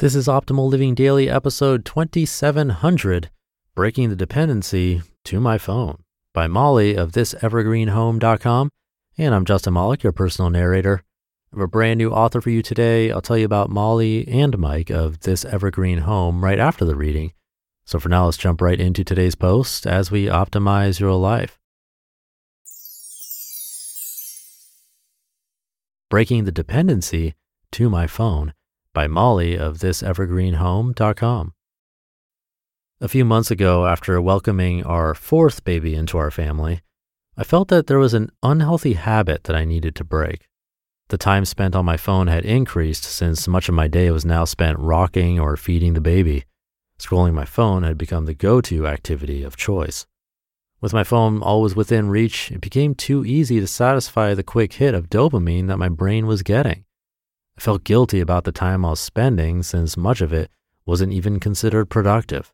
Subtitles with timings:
[0.00, 3.30] This is Optimal Living Daily, episode 2700
[3.74, 8.70] Breaking the Dependency to My Phone by Mollie of thisevergreenhome.com.
[9.18, 11.02] And I'm Justin Malik, your personal narrator.
[11.52, 13.10] I have a brand new author for you today.
[13.10, 17.32] I'll tell you about Mollie and Mike of This Evergreen Home right after the reading.
[17.84, 21.58] So for now, let's jump right into today's post as we optimize your life.
[26.08, 27.34] Breaking the Dependency
[27.72, 28.54] to My Phone
[28.92, 31.52] by Mollie of thisevergreenhome.com.
[33.00, 36.80] A few months ago, after welcoming our fourth baby into our family,
[37.36, 40.48] I felt that there was an unhealthy habit that I needed to break.
[41.08, 44.44] The time spent on my phone had increased since much of my day was now
[44.44, 46.44] spent rocking or feeding the baby.
[46.98, 50.04] Scrolling my phone had become the go to activity of choice.
[50.80, 54.94] With my phone always within reach, it became too easy to satisfy the quick hit
[54.94, 56.84] of dopamine that my brain was getting.
[57.58, 60.48] I felt guilty about the time I was spending since much of it
[60.86, 62.52] wasn't even considered productive.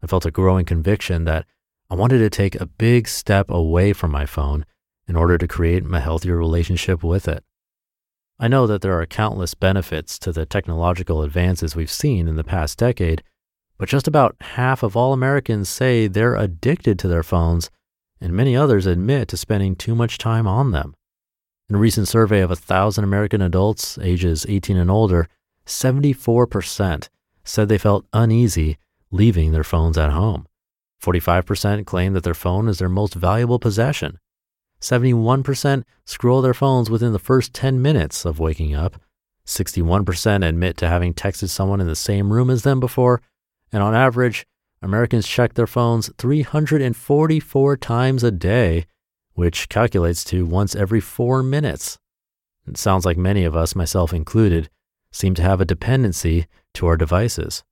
[0.00, 1.46] I felt a growing conviction that
[1.90, 4.64] I wanted to take a big step away from my phone
[5.08, 7.42] in order to create a healthier relationship with it.
[8.38, 12.44] I know that there are countless benefits to the technological advances we've seen in the
[12.44, 13.24] past decade,
[13.78, 17.68] but just about half of all Americans say they're addicted to their phones,
[18.20, 20.94] and many others admit to spending too much time on them.
[21.68, 25.28] In a recent survey of 1,000 American adults ages 18 and older,
[25.66, 27.08] 74%
[27.42, 28.78] said they felt uneasy
[29.10, 30.46] leaving their phones at home.
[31.02, 34.18] 45% claim that their phone is their most valuable possession.
[34.80, 39.00] 71% scroll their phones within the first 10 minutes of waking up.
[39.44, 43.22] 61% admit to having texted someone in the same room as them before.
[43.72, 44.46] And on average,
[44.82, 48.86] Americans check their phones 344 times a day
[49.36, 51.98] which calculates to once every four minutes.
[52.66, 54.70] It sounds like many of us, myself included,
[55.12, 57.62] seem to have a dependency to our devices.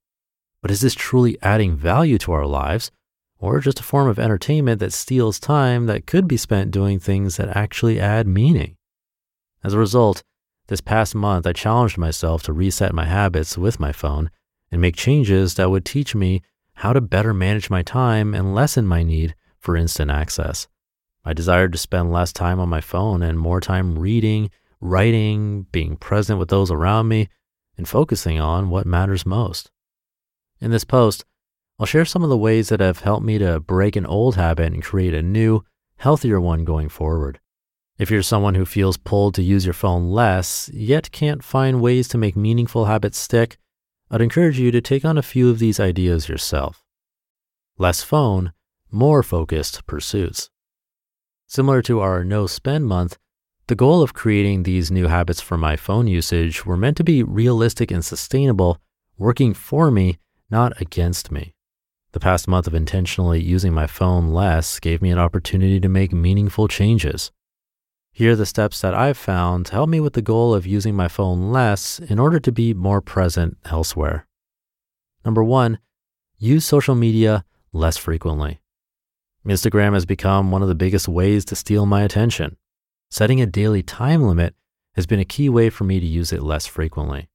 [0.60, 2.90] But is this truly adding value to our lives,
[3.38, 7.38] or just a form of entertainment that steals time that could be spent doing things
[7.38, 8.76] that actually add meaning?
[9.64, 10.22] As a result,
[10.66, 14.30] this past month, I challenged myself to reset my habits with my phone
[14.70, 16.42] and make changes that would teach me
[16.74, 20.68] how to better manage my time and lessen my need for instant access.
[21.24, 25.96] I desired to spend less time on my phone and more time reading, writing, being
[25.96, 27.28] present with those around me,
[27.76, 29.70] and focusing on what matters most.
[30.60, 31.24] In this post,
[31.78, 34.72] I'll share some of the ways that have helped me to break an old habit
[34.72, 35.64] and create a new,
[35.96, 37.40] healthier one going forward.
[37.98, 42.06] If you're someone who feels pulled to use your phone less, yet can't find ways
[42.08, 43.56] to make meaningful habits stick,
[44.10, 46.84] I'd encourage you to take on a few of these ideas yourself.
[47.78, 48.52] Less phone,
[48.90, 50.50] more focused pursuits.
[51.46, 53.18] Similar to our no spend month,
[53.66, 57.22] the goal of creating these new habits for my phone usage were meant to be
[57.22, 58.78] realistic and sustainable,
[59.16, 60.18] working for me,
[60.50, 61.54] not against me.
[62.12, 66.12] The past month of intentionally using my phone less gave me an opportunity to make
[66.12, 67.32] meaningful changes.
[68.12, 70.94] Here are the steps that I've found to help me with the goal of using
[70.94, 74.26] my phone less in order to be more present elsewhere.
[75.24, 75.78] Number one,
[76.38, 78.60] use social media less frequently.
[79.52, 82.56] Instagram has become one of the biggest ways to steal my attention.
[83.10, 84.54] Setting a daily time limit
[84.94, 87.28] has been a key way for me to use it less frequently.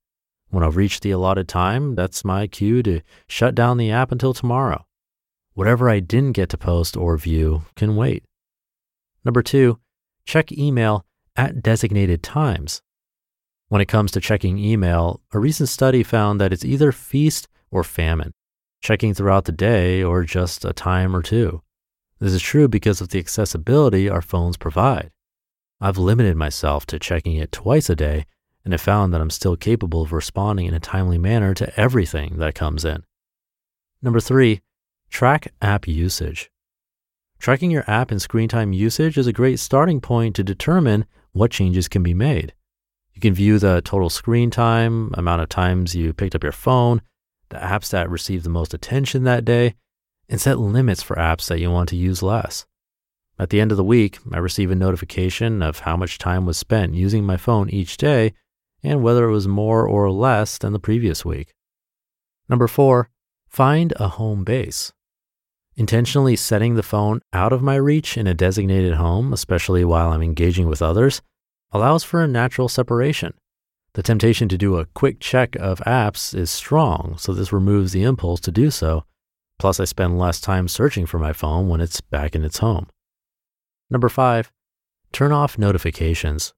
[0.49, 4.33] When I've reached the allotted time, that's my cue to shut down the app until
[4.33, 4.85] tomorrow.
[5.53, 8.23] Whatever I didn't get to post or view can wait.
[9.23, 9.79] Number two,
[10.25, 11.05] check email
[11.35, 12.81] at designated times.
[13.67, 17.83] When it comes to checking email, a recent study found that it's either feast or
[17.83, 18.33] famine,
[18.81, 21.61] checking throughout the day or just a time or two.
[22.19, 25.11] This is true because of the accessibility our phones provide.
[25.79, 28.25] I've limited myself to checking it twice a day
[28.65, 32.37] and have found that I'm still capable of responding in a timely manner to everything
[32.39, 33.03] that comes in.
[34.01, 34.61] Number three,
[35.09, 36.51] track app usage.
[37.39, 41.51] Tracking your app and screen time usage is a great starting point to determine what
[41.51, 42.53] changes can be made.
[43.13, 47.01] You can view the total screen time, amount of times you picked up your phone,
[47.47, 49.75] the apps that received the most attention that day,
[50.29, 52.65] and set limits for apps that you want to use less.
[53.39, 56.57] At the end of the week, I receive a notification of how much time was
[56.57, 58.33] spent using my phone each day
[58.83, 61.53] and whether it was more or less than the previous week.
[62.47, 63.09] Number four,
[63.47, 64.93] find a home base.
[65.75, 70.21] Intentionally setting the phone out of my reach in a designated home, especially while I'm
[70.21, 71.21] engaging with others,
[71.71, 73.33] allows for a natural separation.
[73.93, 78.03] The temptation to do a quick check of apps is strong, so this removes the
[78.03, 79.05] impulse to do so.
[79.59, 82.87] Plus, I spend less time searching for my phone when it's back in its home.
[83.89, 84.51] Number five,
[85.11, 86.53] turn off notifications.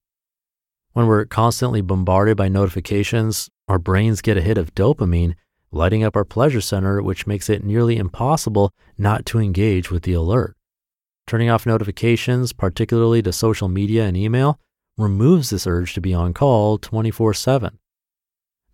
[0.94, 5.36] When we're constantly bombarded by notifications, our brains get a hit of dopamine,
[5.72, 10.14] lighting up our pleasure center, which makes it nearly impossible not to engage with the
[10.14, 10.56] alert.
[11.26, 14.60] Turning off notifications, particularly to social media and email,
[14.98, 17.80] removes this urge to be on call 24 7.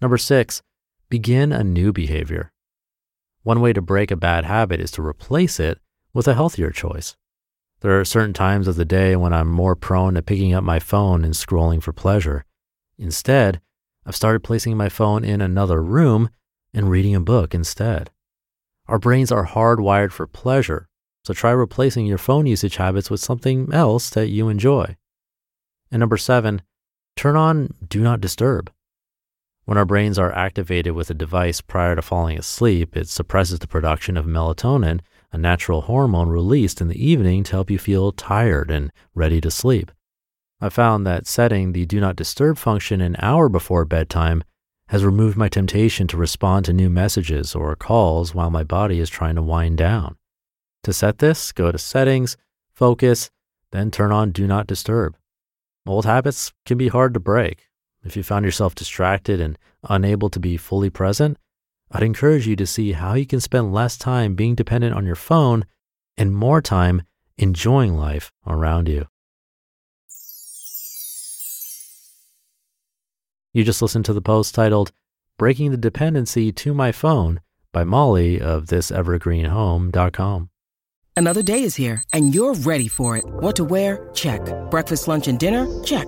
[0.01, 0.62] Number six,
[1.09, 2.51] begin a new behavior.
[3.47, 5.79] One way to break a bad habit is to replace it
[6.13, 7.15] with a healthier choice.
[7.79, 10.79] There are certain times of the day when I'm more prone to picking up my
[10.79, 12.44] phone and scrolling for pleasure.
[12.97, 13.61] Instead,
[14.05, 16.29] I've started placing my phone in another room
[16.73, 18.09] and reading a book instead.
[18.88, 20.89] Our brains are hardwired for pleasure,
[21.23, 24.97] so try replacing your phone usage habits with something else that you enjoy.
[25.89, 26.63] And number seven,
[27.15, 28.73] turn on Do Not Disturb.
[29.68, 33.68] When our brains are activated with a device prior to falling asleep, it suppresses the
[33.68, 35.02] production of melatonin,
[35.34, 39.52] a natural hormone released in the evening to help you feel tired and ready to
[39.52, 39.92] sleep.
[40.62, 44.42] I found that setting the do not disturb function an hour before bedtime
[44.88, 49.10] has removed my temptation to respond to new messages or calls while my body is
[49.10, 50.16] trying to wind down.
[50.84, 52.38] To set this, go to settings,
[52.74, 53.31] focus,
[53.74, 55.18] then turn on do not disturb.
[55.86, 57.67] Old habits can be hard to break.
[58.07, 61.38] If you found yourself distracted and unable to be fully present,
[61.92, 65.15] I'd encourage you to see how you can spend less time being dependent on your
[65.15, 65.65] phone
[66.18, 67.01] and more time
[67.38, 69.07] enjoying life around you.
[73.54, 74.94] You just listened to the post titled
[75.38, 77.42] Breaking the Dependency to My Phone
[77.74, 80.50] by Mollie of thisevergreenhome.com.
[81.18, 83.25] Another day is here and you're ready for it.
[83.25, 84.09] What to wear?
[84.13, 84.42] Check.
[84.71, 85.68] Breakfast, lunch, and dinner?
[85.83, 86.07] Check.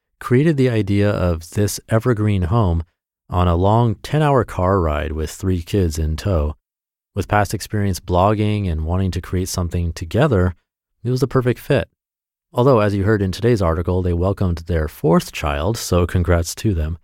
[0.21, 2.83] created the idea of this evergreen home
[3.29, 6.55] on a long 10 hour car ride with three kids in tow.
[7.15, 10.55] With past experience blogging and wanting to create something together,
[11.03, 11.89] it was the perfect fit.
[12.53, 16.73] Although, as you heard in today's article, they welcomed their fourth child, so congrats to
[16.73, 16.99] them.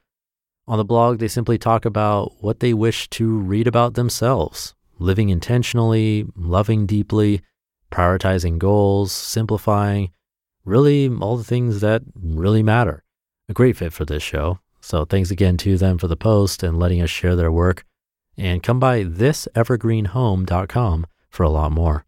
[0.67, 5.29] On the blog, they simply talk about what they wish to read about themselves living
[5.29, 7.41] intentionally, loving deeply,
[7.91, 10.12] prioritizing goals, simplifying,
[10.65, 13.03] really all the things that really matter.
[13.50, 14.60] A great fit for this show.
[14.82, 17.86] So thanks again to them for the post and letting us share their work.
[18.38, 22.06] And come by thisevergreenhome.com for a lot more.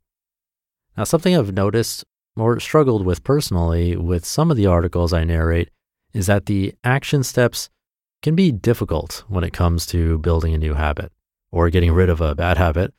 [0.98, 2.04] Now, something I've noticed
[2.36, 5.70] or struggled with personally with some of the articles I narrate
[6.14, 7.70] is that the action steps
[8.22, 11.12] can be difficult when it comes to building a new habit
[11.52, 12.94] or getting rid of a bad habit.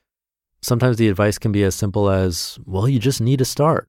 [0.63, 3.89] Sometimes the advice can be as simple as, well, you just need to start,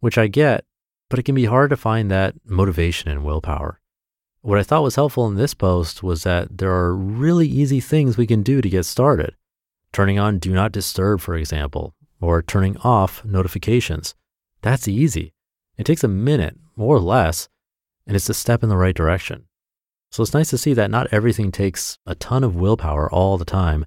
[0.00, 0.64] which I get,
[1.08, 3.80] but it can be hard to find that motivation and willpower.
[4.42, 8.16] What I thought was helpful in this post was that there are really easy things
[8.16, 9.36] we can do to get started.
[9.92, 14.16] Turning on Do Not Disturb, for example, or turning off notifications.
[14.60, 15.32] That's easy.
[15.78, 17.48] It takes a minute or less,
[18.04, 19.44] and it's a step in the right direction.
[20.10, 23.44] So it's nice to see that not everything takes a ton of willpower all the
[23.44, 23.86] time,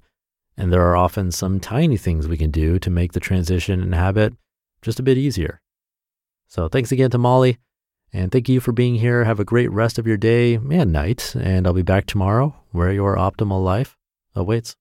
[0.56, 3.94] and there are often some tiny things we can do to make the transition and
[3.94, 4.32] habit
[4.80, 5.60] just a bit easier.
[6.48, 7.58] So thanks again to Mollie.
[8.12, 9.24] And thank you for being here.
[9.24, 11.34] Have a great rest of your day and night.
[11.38, 13.96] And I'll be back tomorrow where your optimal life
[14.34, 14.76] awaits.